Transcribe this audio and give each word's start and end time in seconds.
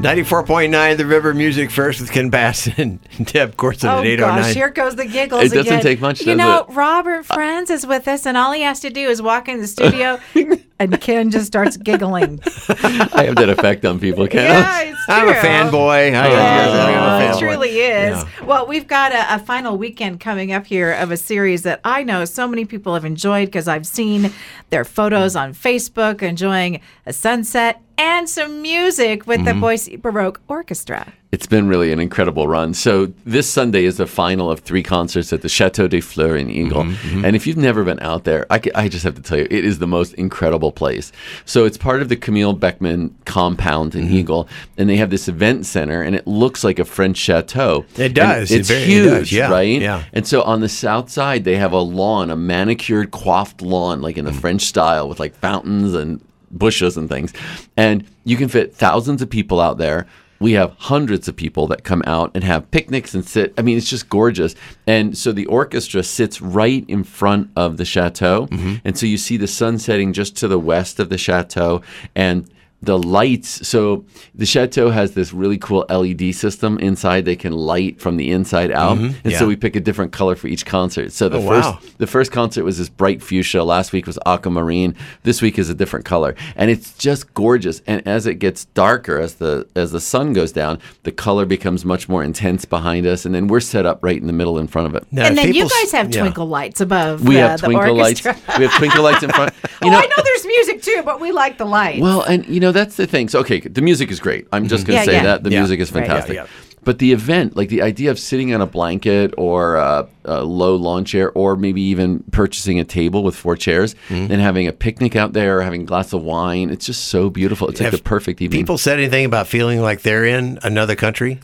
94.9 0.00 0.96
The 0.96 1.06
River 1.06 1.32
Music 1.32 1.70
First 1.70 2.00
with 2.00 2.10
Ken 2.10 2.28
Bass 2.28 2.66
and 2.76 2.98
Deb 3.26 3.56
Corson 3.56 3.88
Oh 3.88 3.98
at 4.00 4.06
809. 4.06 4.42
gosh, 4.42 4.50
oh 4.50 4.54
here 4.54 4.70
goes 4.70 4.96
the 4.96 5.04
giggles 5.04 5.44
It 5.44 5.48
doesn't 5.54 5.66
again. 5.72 5.82
take 5.82 6.00
much, 6.00 6.20
You 6.20 6.26
does 6.34 6.38
know, 6.38 6.58
it? 6.68 6.74
Robert 6.74 7.24
Franz 7.24 7.70
is 7.70 7.86
with 7.86 8.08
us, 8.08 8.26
and 8.26 8.36
all 8.36 8.50
he 8.52 8.62
has 8.62 8.80
to 8.80 8.90
do 8.90 9.08
is 9.08 9.22
walk 9.22 9.48
in 9.48 9.60
the 9.60 9.66
studio, 9.68 10.18
and 10.82 11.00
Ken 11.00 11.30
just 11.30 11.46
starts 11.46 11.76
giggling. 11.76 12.40
I 12.68 13.24
have 13.26 13.36
that 13.36 13.48
effect 13.48 13.84
on 13.84 13.98
people, 14.00 14.26
Ken. 14.28 14.44
yeah, 14.44 14.80
it's 14.82 15.04
true. 15.04 15.14
I'm 15.14 15.28
a 15.28 15.32
fanboy. 15.32 15.90
I 15.90 16.10
Yeah, 16.10 16.24
I'm 16.24 17.22
a 17.22 17.24
it 17.24 17.34
fanboy. 17.34 17.38
truly 17.38 17.68
is. 17.80 18.24
Yeah. 18.24 18.44
Well, 18.44 18.66
we've 18.66 18.86
got 18.86 19.12
a, 19.12 19.34
a 19.34 19.38
final 19.38 19.76
weekend 19.78 20.20
coming 20.20 20.52
up 20.52 20.66
here 20.66 20.92
of 20.92 21.10
a 21.10 21.16
series 21.16 21.62
that 21.62 21.80
I 21.84 22.02
know 22.02 22.24
so 22.24 22.46
many 22.48 22.64
people 22.64 22.94
have 22.94 23.04
enjoyed 23.04 23.46
because 23.46 23.68
I've 23.68 23.86
seen 23.86 24.32
their 24.70 24.84
photos 24.84 25.36
on 25.36 25.54
Facebook 25.54 26.22
enjoying 26.22 26.80
a 27.06 27.12
sunset 27.12 27.80
and 27.98 28.28
some 28.28 28.62
music 28.62 29.26
with 29.26 29.40
Mm-hmm. 29.40 29.44
the 29.46 29.60
Boise 29.60 29.96
Baroque 29.96 30.40
Orchestra. 30.48 31.12
It's 31.32 31.46
been 31.46 31.66
really 31.66 31.92
an 31.92 31.98
incredible 31.98 32.46
run. 32.46 32.74
So 32.74 33.06
this 33.24 33.48
Sunday 33.48 33.86
is 33.86 33.96
the 33.96 34.06
final 34.06 34.50
of 34.50 34.60
three 34.60 34.82
concerts 34.82 35.32
at 35.32 35.40
the 35.40 35.48
Chateau 35.48 35.88
des 35.88 36.02
Fleurs 36.02 36.38
in 36.38 36.50
Eagle. 36.50 36.82
Mm-hmm, 36.84 37.24
And 37.24 37.34
if 37.34 37.46
you've 37.46 37.56
never 37.56 37.84
been 37.84 37.98
out 38.00 38.24
there, 38.24 38.44
I, 38.50 38.60
I 38.74 38.88
just 38.88 39.02
have 39.04 39.14
to 39.14 39.22
tell 39.22 39.38
you, 39.38 39.46
it 39.50 39.64
is 39.64 39.78
the 39.78 39.86
most 39.86 40.12
incredible 40.14 40.72
place. 40.72 41.10
So 41.46 41.64
it's 41.64 41.78
part 41.78 42.02
of 42.02 42.10
the 42.10 42.16
Camille 42.16 42.52
Beckman 42.52 43.16
compound 43.24 43.92
Mm-hmm. 43.92 43.98
in 44.08 44.12
Eagle, 44.12 44.46
and 44.76 44.90
they 44.90 44.96
have 44.96 45.08
this 45.08 45.26
event 45.26 45.64
center, 45.64 46.02
and 46.02 46.14
it 46.14 46.26
looks 46.26 46.64
like 46.64 46.78
a 46.78 46.84
French 46.84 47.16
chateau. 47.16 47.86
It 47.94 48.00
And 48.00 48.14
does. 48.14 48.50
It 48.50 48.60
It's 48.60 48.68
very- 48.68 48.82
it 48.82 48.86
huge, 48.88 49.10
does, 49.10 49.32
yeah, 49.32 49.50
right? 49.50 49.80
yeah. 49.80 50.04
And 50.12 50.26
so 50.26 50.42
on 50.42 50.60
the 50.60 50.68
south 50.68 51.08
side, 51.08 51.44
they 51.44 51.56
have 51.56 51.72
a 51.72 51.80
lawn, 51.80 52.28
a 52.28 52.36
manicured, 52.36 53.10
coiffed 53.10 53.62
lawn, 53.62 54.02
like 54.02 54.18
in 54.18 54.26
the 54.26 54.34
French 54.34 54.62
style, 54.66 55.08
with 55.08 55.18
like 55.18 55.34
fountains 55.36 55.94
and 55.94 56.20
bushes 56.50 56.98
and 56.98 57.08
things. 57.08 57.32
And 57.74 58.04
you 58.24 58.36
can 58.36 58.48
fit 58.48 58.74
thousands 58.74 59.22
of 59.22 59.30
people 59.30 59.60
out 59.62 59.78
there. 59.78 60.06
We 60.42 60.52
have 60.52 60.74
hundreds 60.78 61.28
of 61.28 61.36
people 61.36 61.68
that 61.68 61.84
come 61.84 62.02
out 62.06 62.32
and 62.34 62.42
have 62.44 62.70
picnics 62.70 63.14
and 63.14 63.24
sit. 63.24 63.54
I 63.56 63.62
mean, 63.62 63.78
it's 63.78 63.88
just 63.88 64.08
gorgeous. 64.08 64.54
And 64.86 65.16
so 65.16 65.32
the 65.32 65.46
orchestra 65.46 66.02
sits 66.02 66.42
right 66.42 66.84
in 66.88 67.04
front 67.04 67.50
of 67.56 67.76
the 67.76 67.84
chateau. 67.84 68.48
Mm-hmm. 68.48 68.74
And 68.84 68.98
so 68.98 69.06
you 69.06 69.16
see 69.16 69.36
the 69.36 69.46
sun 69.46 69.78
setting 69.78 70.12
just 70.12 70.36
to 70.38 70.48
the 70.48 70.58
west 70.58 70.98
of 70.98 71.08
the 71.08 71.18
chateau. 71.18 71.82
And 72.14 72.51
the 72.82 72.98
lights. 72.98 73.66
So 73.66 74.04
the 74.34 74.44
chateau 74.46 74.90
has 74.90 75.14
this 75.14 75.32
really 75.32 75.58
cool 75.58 75.86
led 75.88 76.34
system 76.34 76.78
inside. 76.78 77.24
They 77.24 77.36
can 77.36 77.52
light 77.52 78.00
from 78.00 78.16
the 78.16 78.30
inside 78.30 78.72
out. 78.72 78.98
And 78.98 79.16
yeah. 79.24 79.38
so 79.38 79.46
we 79.46 79.56
pick 79.56 79.76
a 79.76 79.80
different 79.80 80.12
color 80.12 80.34
for 80.34 80.48
each 80.48 80.66
concert. 80.66 81.12
So 81.12 81.28
the 81.28 81.38
Oh, 81.38 81.48
first 81.48 81.70
wow. 81.70 81.78
the 81.98 82.06
first 82.06 82.32
concert 82.32 82.64
was 82.64 82.78
this 82.78 82.88
bright 82.88 83.22
fuchsia. 83.22 83.62
Last 83.64 83.92
week 83.92 84.06
was 84.06 84.18
aquamarine. 84.26 84.94
This 85.22 85.40
week 85.40 85.58
is 85.58 85.70
a 85.70 85.74
different 85.74 86.04
color. 86.04 86.34
And 86.56 86.70
it's 86.70 86.92
just 86.98 87.32
gorgeous. 87.34 87.82
And 87.86 88.06
as 88.06 88.26
it 88.26 88.36
gets 88.36 88.64
darker 88.66 89.18
as 89.18 89.36
the 89.36 89.68
as 89.76 89.92
the 89.92 90.00
sun 90.00 90.32
goes 90.32 90.52
down 90.52 90.78
the 91.04 91.12
color 91.12 91.46
becomes 91.46 91.84
much 91.84 92.08
more 92.08 92.22
intense 92.24 92.64
behind 92.64 93.06
us. 93.06 93.24
And 93.24 93.34
then 93.34 93.46
we're 93.46 93.60
set 93.60 93.86
up 93.86 94.02
right 94.02 94.20
in 94.20 94.26
the 94.26 94.32
middle 94.32 94.58
in 94.58 94.66
front 94.66 94.88
of 94.88 94.94
it. 94.94 95.06
Now, 95.12 95.26
and 95.26 95.38
then 95.38 95.54
you 95.54 95.68
guys 95.68 95.92
have 95.92 96.12
yeah. 96.12 96.20
twinkle 96.22 96.46
lights 96.46 96.80
above 96.80 97.26
we 97.26 97.40
uh, 97.40 97.48
have 97.48 97.60
the 97.60 97.68
twinkle 97.68 97.96
lights. 97.96 98.24
we 98.24 98.64
have 98.64 98.74
twinkle 98.74 99.02
lights 99.02 99.22
in 99.22 99.30
front. 99.30 99.54
You 99.82 99.90
oh, 99.90 99.94
I 99.94 100.06
know 100.06 100.22
there's 100.22 100.46
music 100.46 100.82
too, 100.82 101.02
but 101.04 101.20
we 101.20 101.32
like 101.32 101.58
the 101.58 101.64
lights. 101.64 102.00
Well, 102.00 102.22
and 102.22 102.46
you 102.46 102.60
know 102.60 102.70
that's 102.72 102.96
the 102.96 103.06
thing. 103.06 103.28
So 103.28 103.40
okay, 103.40 103.60
the 103.60 103.82
music 103.82 104.10
is 104.10 104.20
great. 104.20 104.46
I'm 104.52 104.68
just 104.68 104.86
going 104.86 104.98
to 104.98 105.00
Yeah, 105.02 105.04
say 105.06 105.12
yeah. 105.14 105.22
that 105.24 105.44
the 105.44 105.50
Yeah. 105.50 105.60
music 105.60 105.80
is 105.80 105.92
Right. 105.92 106.06
Fantastic. 106.06 106.34
yeah. 106.36 106.46
But 106.84 106.98
the 106.98 107.12
event, 107.12 107.56
like 107.56 107.68
the 107.68 107.80
idea 107.80 108.10
of 108.10 108.18
sitting 108.18 108.52
on 108.52 108.60
a 108.60 108.66
blanket 108.66 109.32
or 109.38 109.76
a, 109.76 110.08
a 110.24 110.42
low 110.42 110.74
lawn 110.74 111.04
chair, 111.04 111.30
or 111.32 111.54
maybe 111.54 111.80
even 111.80 112.24
purchasing 112.32 112.80
a 112.80 112.84
table 112.84 113.22
with 113.22 113.36
four 113.36 113.54
chairs 113.56 113.94
Mm-hmm. 114.08 114.32
and 114.32 114.42
having 114.42 114.66
a 114.66 114.72
picnic 114.72 115.14
out 115.14 115.32
there, 115.32 115.58
or 115.58 115.62
having 115.62 115.82
a 115.82 115.84
glass 115.84 116.12
of 116.12 116.22
wine, 116.22 116.70
it's 116.70 116.84
just 116.86 117.04
so 117.04 117.30
beautiful. 117.30 117.68
It's 117.68 117.78
like 117.80 117.90
Have 117.92 117.98
the 118.00 118.02
perfect 118.02 118.42
evening. 118.42 118.60
People 118.60 118.78
said 118.78 118.98
anything 118.98 119.24
about 119.24 119.46
feeling 119.46 119.80
like 119.80 120.02
they're 120.02 120.24
in 120.24 120.58
another 120.64 120.96
country? 120.96 121.38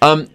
um, 0.00 0.28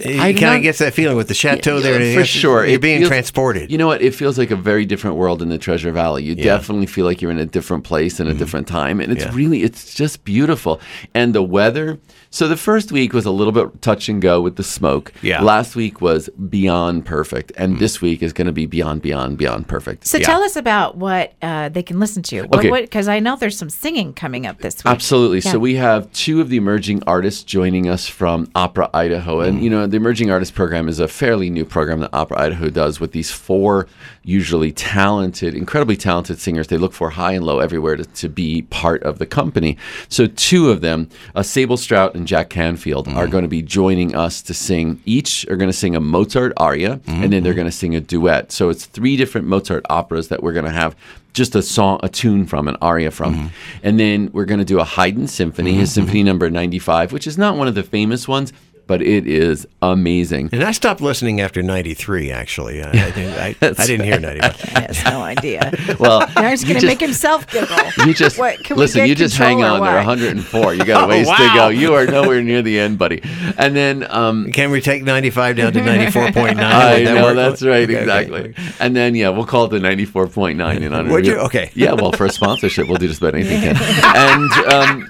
It 0.00 0.18
I 0.20 0.32
kind 0.32 0.40
not- 0.42 0.56
of 0.56 0.62
gets 0.62 0.78
that 0.78 0.94
feeling 0.94 1.16
with 1.16 1.28
the 1.28 1.34
chateau 1.34 1.76
Yeah, 1.76 1.82
there. 1.82 2.00
and 2.00 2.18
for 2.18 2.24
sure. 2.24 2.66
You're 2.66 2.78
being 2.78 3.00
feels- 3.00 3.08
transported. 3.08 3.70
You 3.70 3.78
know 3.78 3.86
what? 3.86 4.02
It 4.02 4.14
feels 4.14 4.38
like 4.38 4.50
a 4.50 4.56
very 4.56 4.84
different 4.84 5.16
world 5.16 5.42
in 5.42 5.48
the 5.48 5.58
Treasure 5.58 5.92
Valley. 5.92 6.22
You 6.24 6.34
definitely 6.34 6.86
feel 6.86 7.04
like 7.04 7.20
you're 7.22 7.30
in 7.30 7.38
a 7.38 7.46
different 7.46 7.84
place 7.84 8.20
and 8.20 8.28
a 8.28 8.34
different 8.34 8.66
time, 8.66 9.00
and 9.00 9.12
it's 9.12 9.24
Mm-hmm. 9.24 9.32
Yeah. 9.38 9.44
really, 9.44 9.62
it's 9.62 9.94
just 9.94 10.24
beautiful. 10.24 10.80
And 11.14 11.34
the 11.34 11.42
weather. 11.42 11.98
So 12.32 12.46
the 12.46 12.56
first 12.56 12.92
week 12.92 13.12
was 13.12 13.26
a 13.26 13.30
little 13.32 13.52
bit 13.52 13.82
touch 13.82 14.08
and 14.08 14.22
go 14.22 14.40
with 14.40 14.54
the 14.56 14.62
smoke. 14.62 15.12
Yeah. 15.20 15.36
Mm-hmm. 15.38 15.44
Last 15.46 15.74
week 15.76 16.00
was 16.00 16.28
beyond 16.48 17.04
perfect, 17.04 17.52
and 17.56 17.78
this 17.78 18.00
week 18.00 18.22
is 18.22 18.32
going 18.32 18.46
to 18.46 18.52
be 18.52 18.66
beyond, 18.66 19.02
beyond, 19.02 19.36
beyond 19.36 19.66
perfect. 19.68 20.06
so 20.06 20.18
yeah. 20.18 20.24
tell 20.26 20.42
us 20.42 20.54
about 20.56 20.96
what 20.96 21.32
uh, 21.42 21.68
they 21.68 21.82
can 21.82 21.98
listen 21.98 22.22
to. 22.24 22.42
What, 22.42 22.60
Okay. 22.64 22.80
Because 22.82 23.08
I 23.08 23.18
know 23.20 23.36
there's 23.36 23.58
some 23.58 23.70
singing 23.70 24.12
coming 24.12 24.46
up 24.46 24.58
this 24.58 24.76
week. 24.84 24.92
Absolutely. 24.92 25.38
Yeah. 25.40 25.52
So 25.52 25.58
we 25.58 25.74
have 25.74 26.10
two 26.12 26.40
of 26.40 26.48
the 26.50 26.56
emerging 26.56 27.02
artists 27.06 27.42
joining 27.42 27.88
us 27.88 28.06
from 28.06 28.48
Opera 28.54 28.90
Idaho. 28.94 29.40
And, 29.40 29.62
you 29.62 29.70
know, 29.70 29.86
the 29.90 29.96
Emerging 29.96 30.30
Artist 30.30 30.54
Program 30.54 30.88
is 30.88 31.00
a 31.00 31.08
fairly 31.08 31.50
new 31.50 31.64
program 31.64 32.00
that 32.00 32.10
Opera 32.12 32.40
Idaho 32.40 32.70
does 32.70 33.00
with 33.00 33.12
these 33.12 33.30
four 33.30 33.88
usually 34.22 34.72
talented, 34.72 35.54
incredibly 35.54 35.96
talented 35.96 36.38
singers. 36.38 36.68
They 36.68 36.78
look 36.78 36.92
for 36.92 37.10
high 37.10 37.32
and 37.32 37.44
low 37.44 37.58
everywhere 37.58 37.96
to, 37.96 38.04
to 38.04 38.28
be 38.28 38.62
part 38.62 39.02
of 39.02 39.18
the 39.18 39.26
company. 39.26 39.76
So 40.08 40.26
two 40.26 40.70
of 40.70 40.80
them, 40.80 41.08
uh, 41.34 41.42
Sable 41.42 41.76
Strout 41.76 42.14
and 42.14 42.26
Jack 42.26 42.50
Canfield, 42.50 43.08
are 43.08 43.26
mm. 43.26 43.30
going 43.30 43.42
to 43.42 43.48
be 43.48 43.62
joining 43.62 44.14
us 44.14 44.42
to 44.42 44.54
sing. 44.54 45.02
Each 45.04 45.46
are 45.48 45.56
going 45.56 45.70
to 45.70 45.76
sing 45.76 45.96
a 45.96 46.00
Mozart 46.00 46.52
aria, 46.56 47.00
and 47.06 47.32
then 47.32 47.42
they're 47.42 47.52
mm-hmm. 47.52 47.56
going 47.56 47.66
to 47.66 47.72
sing 47.72 47.94
a 47.96 48.00
duet. 48.00 48.52
So 48.52 48.68
it's 48.68 48.86
three 48.86 49.16
different 49.16 49.46
Mozart 49.46 49.84
operas 49.90 50.28
that 50.28 50.42
we're 50.42 50.52
going 50.52 50.66
to 50.66 50.70
have 50.70 50.94
just 51.32 51.54
a 51.54 51.62
song, 51.62 52.00
a 52.02 52.08
tune 52.08 52.46
from, 52.46 52.68
an 52.68 52.76
aria 52.82 53.10
from. 53.10 53.34
Mm-hmm. 53.34 53.46
And 53.82 54.00
then 54.00 54.30
we're 54.32 54.44
going 54.44 54.58
to 54.58 54.64
do 54.64 54.80
a 54.80 54.84
Haydn 54.84 55.28
symphony, 55.28 55.74
his 55.74 55.90
mm-hmm. 55.90 55.94
symphony 55.94 56.22
number 56.22 56.50
95, 56.50 57.12
which 57.12 57.26
is 57.26 57.38
not 57.38 57.56
one 57.56 57.68
of 57.68 57.74
the 57.74 57.82
famous 57.82 58.26
ones, 58.26 58.52
but 58.90 59.00
it 59.02 59.24
is 59.24 59.68
amazing. 59.82 60.48
and 60.50 60.64
I 60.64 60.72
stopped 60.72 61.00
listening 61.00 61.40
after 61.40 61.62
93, 61.62 62.32
actually. 62.32 62.82
I, 62.82 62.88
I, 62.88 62.92
didn't, 63.12 63.38
I, 63.38 63.48
I 63.78 63.86
didn't 63.86 64.04
hear 64.04 64.18
95. 64.18 64.60
He 64.60 64.70
has 64.82 65.04
no 65.04 65.22
idea. 65.22 65.72
Well, 66.00 66.28
Now 66.34 66.50
he's 66.50 66.64
going 66.64 66.80
to 66.80 66.86
make 66.88 66.98
himself 66.98 67.46
giggle. 67.46 67.76
You 68.04 68.12
just 68.14 68.36
What, 68.36 68.58
can 68.64 68.76
listen. 68.76 69.02
get 69.02 69.08
You 69.08 69.14
just 69.14 69.36
hang 69.36 69.62
on. 69.62 69.80
There 69.80 69.90
are 69.90 70.04
104. 70.04 70.74
You 70.74 70.84
got 70.84 71.02
a 71.02 71.04
Oh, 71.04 71.08
ways 71.08 71.28
to 71.28 71.50
go. 71.54 71.68
You 71.68 71.94
are 71.94 72.04
nowhere 72.04 72.42
near 72.42 72.62
the 72.62 72.80
end, 72.80 72.98
buddy. 72.98 73.22
And 73.56 73.76
then 73.76 74.04
um, 74.10 74.50
Can 74.50 74.72
we 74.72 74.80
take 74.80 75.04
95 75.04 75.54
down 75.56 75.72
to 75.74 75.78
94.9? 75.80 76.58
I 76.58 76.98
Would 76.98 77.06
that 77.06 77.14
know 77.14 77.22
work? 77.26 77.36
that's 77.36 77.62
right, 77.62 77.84
Okay, 77.84 77.92
okay, 77.94 78.00
exactly. 78.00 78.40
okay. 78.40 78.54
And 78.80 78.96
then 78.96 79.14
yeah, 79.14 79.28
we'll 79.28 79.46
call 79.46 79.66
it 79.66 79.68
the 79.70 79.78
ninety 79.78 80.04
four 80.04 80.26
point 80.26 80.58
nine 80.58 80.82
in 80.82 80.92
honor. 80.92 81.12
Would 81.12 81.26
you? 81.26 81.36
Okay. 81.38 81.70
Yeah, 81.74 81.92
well, 81.92 82.10
for 82.10 82.26
a 82.26 82.30
sponsorship, 82.30 82.88
we'll 82.88 82.96
do 82.98 83.06
just 83.06 83.20
about 83.22 83.36
anything. 83.36 83.60
Ken. 83.60 83.76
and 84.16 84.52
um, 84.72 85.08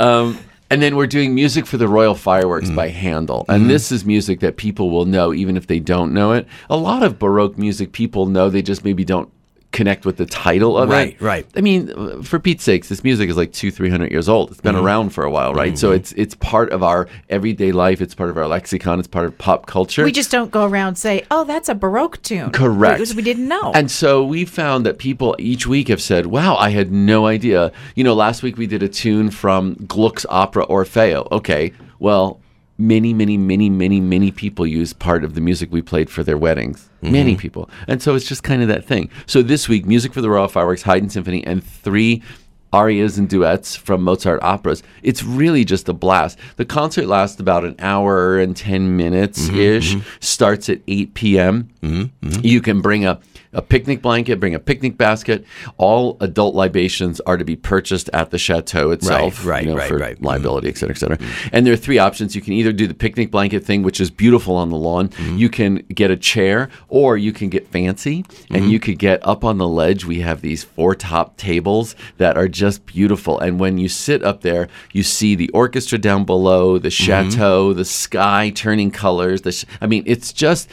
um, 0.00 0.38
and 0.72 0.80
then 0.80 0.96
we're 0.96 1.06
doing 1.06 1.34
music 1.34 1.66
for 1.66 1.76
the 1.76 1.86
Royal 1.86 2.14
Fireworks 2.14 2.70
Mm. 2.70 2.76
by 2.76 2.88
Handel, 2.88 3.40
Mm-hmm. 3.42 3.52
and 3.52 3.70
this 3.70 3.92
is 3.92 4.04
music 4.06 4.40
that 4.40 4.56
people 4.56 4.88
will 4.90 5.04
know 5.04 5.32
even 5.34 5.56
if 5.56 5.66
they 5.66 5.78
don't 5.80 6.14
know 6.14 6.32
it. 6.32 6.46
A 6.70 6.76
lot 6.76 7.02
of 7.02 7.18
Baroque 7.18 7.58
music 7.58 7.92
people 7.92 8.24
know, 8.26 8.48
they 8.48 8.62
just 8.62 8.82
maybe 8.84 9.04
don't 9.04 9.28
connect 9.72 10.04
with 10.04 10.18
the 10.18 10.26
title 10.26 10.76
of 10.78 10.88
Right, 10.90 11.08
it. 11.14 11.20
right. 11.20 11.32
Right. 11.32 11.46
I 11.56 11.60
mean, 11.62 11.90
uh, 11.90 12.22
for 12.22 12.38
Pete's 12.38 12.62
sakes, 12.62 12.88
this 12.90 13.02
music 13.02 13.30
is 13.30 13.36
like 13.38 13.52
two, 13.52 13.70
three 13.70 13.88
hundred 13.88 14.10
years 14.12 14.28
old. 14.28 14.50
It's 14.50 14.60
been 14.60 14.74
Mm-hmm. 14.74 14.84
around 14.84 15.10
for 15.10 15.24
a 15.24 15.30
while, 15.30 15.54
right? 15.54 15.78
So 15.78 15.92
it's 15.92 16.12
it's 16.12 16.34
part 16.34 16.70
of 16.72 16.82
our 16.82 17.08
everyday 17.30 17.72
life. 17.72 18.00
It's 18.02 18.14
part 18.14 18.28
of 18.28 18.36
our 18.36 18.46
lexicon. 18.46 18.98
It's 18.98 19.08
part 19.08 19.24
of 19.24 19.36
pop 19.38 19.64
culture. 19.66 20.04
We 20.04 20.12
just 20.12 20.30
don't 20.30 20.50
go 20.50 20.64
around 20.66 20.96
say, 20.96 21.24
"Oh, 21.30 21.44
that's 21.44 21.70
a 21.70 21.74
Baroque 21.74 22.20
tune." 22.22 22.50
Correct. 22.50 22.98
Because 22.98 23.14
we 23.14 23.22
didn't 23.22 23.48
know. 23.48 23.72
And 23.74 23.90
so 23.90 24.22
we 24.22 24.44
found 24.44 24.84
that 24.84 24.98
people 24.98 25.34
each 25.38 25.66
week 25.66 25.88
have 25.88 26.02
said, 26.02 26.26
wow, 26.26 26.54
I 26.56 26.68
had 26.68 26.92
no 26.92 27.26
idea. 27.26 27.72
You 27.94 28.04
know, 28.04 28.12
last 28.14 28.42
week 28.42 28.58
we 28.58 28.66
did 28.66 28.82
a 28.82 28.88
tune 28.88 29.30
from 29.30 29.74
Gluck's 29.86 30.26
opera 30.28 30.66
Orfeo. 30.66 31.26
Okay, 31.32 31.72
well, 31.98 32.41
many, 32.82 33.14
many, 33.14 33.38
many, 33.38 33.70
many, 33.70 34.00
many 34.00 34.30
people 34.30 34.66
use 34.66 34.92
part 34.92 35.24
of 35.24 35.34
the 35.34 35.40
music 35.40 35.70
we 35.70 35.82
played 35.82 36.10
for 36.10 36.22
their 36.22 36.36
weddings. 36.36 36.88
Mm-hmm. 37.02 37.12
Many 37.12 37.36
people. 37.36 37.70
And 37.86 38.02
so 38.02 38.14
it's 38.14 38.26
just 38.26 38.42
kind 38.42 38.62
of 38.62 38.68
that 38.68 38.84
thing. 38.84 39.10
So 39.26 39.42
this 39.42 39.68
week, 39.68 39.86
music 39.86 40.12
for 40.12 40.20
the 40.20 40.30
Royal 40.30 40.48
Fireworks, 40.48 40.82
Haydn 40.82 41.08
Symphony, 41.08 41.44
and 41.46 41.62
three 41.62 42.22
arias 42.72 43.18
and 43.18 43.28
duets 43.28 43.76
from 43.76 44.02
Mozart 44.02 44.42
operas. 44.42 44.82
It's 45.02 45.22
really 45.22 45.64
just 45.64 45.88
a 45.88 45.92
blast. 45.92 46.38
The 46.56 46.64
concert 46.64 47.06
lasts 47.06 47.38
about 47.38 47.64
an 47.64 47.76
hour 47.78 48.38
and 48.38 48.56
10 48.56 48.96
minutes 48.96 49.48
mm-hmm, 49.48 49.60
ish, 49.60 49.94
mm-hmm. 49.94 50.08
starts 50.20 50.68
at 50.68 50.80
8 50.88 51.14
p.m. 51.14 51.68
You 52.42 52.60
can 52.60 52.80
bring 52.80 53.04
a 53.04 53.20
a 53.52 53.62
picnic 53.62 54.02
blanket, 54.02 54.40
bring 54.40 54.54
a 54.54 54.58
picnic 54.58 54.96
basket. 54.96 55.44
All 55.76 56.16
adult 56.20 56.54
libations 56.54 57.20
are 57.20 57.36
to 57.36 57.44
be 57.44 57.56
purchased 57.56 58.08
at 58.12 58.30
the 58.30 58.38
chateau 58.38 58.90
itself, 58.90 59.44
right, 59.44 59.64
you 59.64 59.70
know, 59.70 59.76
right, 59.76 59.88
for 59.88 59.98
right. 59.98 60.16
Mm-hmm. 60.16 60.26
liability, 60.26 60.68
et 60.68 60.78
cetera, 60.78 60.94
et 60.94 60.98
cetera. 60.98 61.18
Mm-hmm. 61.18 61.48
And 61.52 61.66
there 61.66 61.74
are 61.74 61.76
three 61.76 61.98
options. 61.98 62.34
You 62.34 62.42
can 62.42 62.54
either 62.54 62.72
do 62.72 62.86
the 62.86 62.94
picnic 62.94 63.30
blanket 63.30 63.64
thing, 63.64 63.82
which 63.82 64.00
is 64.00 64.10
beautiful 64.10 64.56
on 64.56 64.70
the 64.70 64.76
lawn. 64.76 65.08
Mm-hmm. 65.08 65.36
You 65.36 65.48
can 65.48 65.76
get 65.94 66.10
a 66.10 66.16
chair, 66.16 66.70
or 66.88 67.16
you 67.16 67.32
can 67.32 67.48
get 67.48 67.68
fancy, 67.68 68.24
and 68.50 68.70
you 68.70 68.80
could 68.80 68.98
get 68.98 69.26
up 69.26 69.44
on 69.44 69.58
the 69.58 69.68
ledge. 69.68 70.04
We 70.04 70.20
have 70.20 70.40
these 70.40 70.64
four 70.64 70.94
top 70.94 71.36
tables 71.36 71.94
that 72.16 72.36
are 72.36 72.48
just 72.48 72.86
beautiful. 72.86 73.38
And 73.38 73.60
when 73.60 73.78
you 73.78 73.88
sit 73.88 74.22
up 74.24 74.40
there, 74.40 74.68
you 74.92 75.02
see 75.02 75.34
the 75.34 75.50
orchestra 75.50 75.98
down 75.98 76.24
below, 76.24 76.78
the 76.78 76.90
chateau, 76.90 77.72
the 77.72 77.84
sky 77.84 78.50
turning 78.54 78.90
colors. 78.90 79.42
The 79.42 79.52
sh- 79.52 79.64
I 79.80 79.86
mean, 79.86 80.04
it's 80.06 80.32
just 80.32 80.68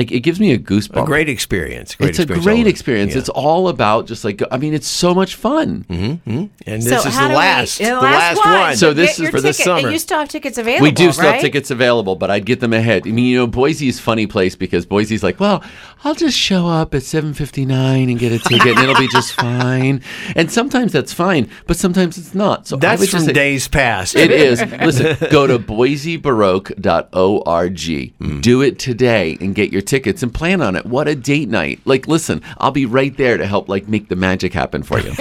like 0.00 0.12
it 0.12 0.20
gives 0.20 0.40
me 0.40 0.52
a 0.52 0.58
goosebump. 0.58 1.02
A 1.02 1.06
great 1.06 1.28
experience. 1.28 1.94
Great 1.94 2.10
it's 2.10 2.18
experience 2.18 2.46
a 2.46 2.48
great 2.48 2.66
experience. 2.66 3.12
yeah. 3.12 3.18
It's 3.20 3.28
all 3.28 3.68
about 3.68 4.06
just 4.06 4.24
like 4.24 4.42
I 4.50 4.56
mean, 4.56 4.74
it's 4.74 4.86
so 4.88 5.14
much 5.14 5.34
fun. 5.34 5.84
Mm-hmm, 5.88 6.30
mm-hmm. 6.30 6.46
and 6.70 6.82
this 6.82 7.02
So 7.02 7.08
is 7.08 7.14
the 7.16 7.22
do 7.22 7.28
we- 7.28 7.34
last, 7.34 7.78
the 7.78 7.84
the 7.84 7.92
last 7.94 8.02
last 8.02 8.36
one. 8.38 8.60
one. 8.60 8.76
So 8.76 8.90
Get 8.90 8.96
this 8.96 9.20
is 9.20 9.30
for 9.30 9.40
the 9.40 9.52
ticket- 9.52 9.64
summer. 9.64 9.78
And 9.88 9.92
you 9.92 9.98
still 9.98 10.18
have 10.18 10.28
tickets 10.28 10.58
available. 10.58 10.82
We 10.84 10.90
do 10.92 11.12
still 11.12 11.24
right? 11.26 11.34
have 11.34 11.40
tickets 11.42 11.70
available, 11.70 12.16
but 12.16 12.30
I'd 12.30 12.46
get 12.46 12.60
them 12.60 12.72
ahead. 12.72 13.06
I 13.06 13.10
mean, 13.12 13.26
you 13.26 13.36
know, 13.38 13.46
Boise's 13.46 13.98
a 13.98 14.02
funny 14.02 14.26
place 14.26 14.56
because 14.56 14.86
Boise's 14.86 15.22
like, 15.22 15.38
well, 15.40 15.62
I'll 16.04 16.14
just 16.14 16.36
show 16.38 16.66
up 16.66 16.94
at 16.94 17.02
7.59 17.02 17.70
and 18.10 18.18
get 18.18 18.32
a 18.32 18.38
ticket 18.38 18.68
and 18.76 18.78
it'll 18.78 18.98
be 18.98 19.08
just 19.08 19.32
fine. 19.34 20.02
And 20.34 20.50
sometimes 20.50 20.92
that's 20.92 21.12
fine, 21.12 21.48
but 21.66 21.76
sometimes 21.76 22.16
it's 22.18 22.34
not. 22.34 22.66
So 22.66 22.76
I 22.76 22.80
That's 22.80 23.00
would 23.00 23.10
just 23.10 23.24
from 23.24 23.26
say- 23.26 23.32
days 23.34 23.68
past. 23.68 24.16
It 24.16 24.30
is. 24.30 24.60
Listen, 24.80 25.16
go 25.30 25.46
to 25.46 25.58
boisebaroque.org. 25.58 27.80
Mm-hmm. 27.80 28.40
Do 28.40 28.62
it 28.62 28.78
today 28.78 29.36
and 29.40 29.54
get 29.54 29.72
your 29.72 29.82
tickets 29.90 30.22
and 30.22 30.32
plan 30.32 30.62
on 30.62 30.76
it. 30.76 30.86
What 30.86 31.08
a 31.08 31.14
date 31.16 31.48
night. 31.48 31.80
Like, 31.84 32.06
listen, 32.06 32.40
I'll 32.58 32.70
be 32.70 32.86
right 32.86 33.14
there 33.16 33.36
to 33.36 33.44
help 33.44 33.68
like 33.68 33.88
make 33.88 34.08
the 34.08 34.16
magic 34.16 34.54
happen 34.54 34.82
for 34.84 35.00
you. 35.00 35.12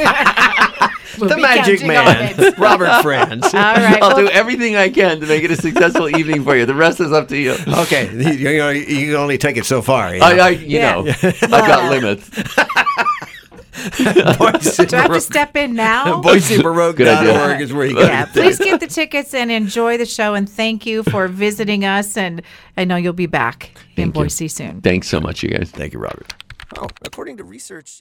We'll 1.17 1.29
the 1.29 1.37
magic 1.41 1.85
man. 1.85 2.53
Robert 2.57 3.01
Franz. 3.01 3.43
All 3.53 3.59
right. 3.59 4.01
I'll 4.01 4.15
well, 4.15 4.27
do 4.27 4.29
everything 4.29 4.75
I 4.75 4.89
can 4.89 5.19
to 5.19 5.25
make 5.25 5.43
it 5.43 5.51
a 5.51 5.55
successful 5.55 6.15
evening 6.15 6.43
for 6.43 6.55
you. 6.55 6.65
The 6.67 6.75
rest 6.75 6.99
is 6.99 7.11
up 7.11 7.27
to 7.29 7.37
you. 7.37 7.55
Okay, 7.67 8.09
you, 8.13 8.57
know, 8.57 8.69
you 8.69 9.07
can 9.07 9.15
only 9.15 9.39
take 9.39 9.57
it 9.57 9.65
so 9.65 9.81
far. 9.81 10.13
You 10.13 10.19
know? 10.19 10.25
I, 10.27 10.37
I 10.37 10.49
you 10.49 10.77
Yeah. 10.77 11.01
know, 11.01 11.13
I've 11.23 11.49
got 11.49 11.89
limits. 11.89 12.29
Boise, 14.37 14.85
do 14.85 14.97
I 14.97 15.01
have 15.01 15.13
to 15.13 15.21
step 15.21 15.55
in 15.55 15.73
now? 15.75 16.21
Good 16.21 16.35
idea. 16.35 16.59
BoiseBaroque.org 16.59 17.61
is 17.61 17.73
where 17.73 17.85
you 17.85 17.95
go. 17.95 18.01
yeah, 18.01 18.25
please 18.25 18.57
get 18.57 18.79
the 18.79 18.87
tickets 18.87 19.33
and 19.33 19.51
enjoy 19.51 19.97
the 19.97 20.05
show. 20.05 20.33
And 20.33 20.49
thank 20.49 20.85
you 20.85 21.03
for 21.03 21.27
visiting 21.27 21.85
us. 21.85 22.17
And 22.17 22.41
I 22.77 22.85
know 22.85 22.95
you'll 22.95 23.13
be 23.13 23.25
back 23.25 23.71
in 23.95 23.95
Thank 23.95 24.15
you. 24.15 24.21
Boise 24.23 24.47
soon. 24.47 24.81
Thanks 24.81 25.07
so 25.07 25.19
much, 25.19 25.43
you 25.43 25.49
guys. 25.49 25.71
Thank 25.71 25.93
you, 25.93 25.99
Robert. 25.99 26.33
Oh, 26.77 26.87
according 27.03 27.37
to 27.37 27.43
research. 27.43 27.97